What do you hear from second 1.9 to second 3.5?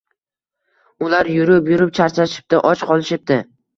charchashibdi, och qolishibdi.